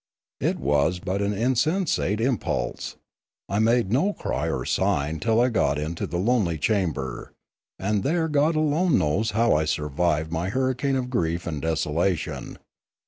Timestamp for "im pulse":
2.19-2.95